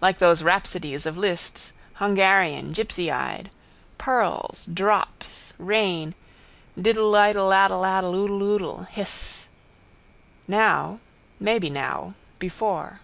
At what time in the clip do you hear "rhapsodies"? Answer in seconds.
0.42-1.06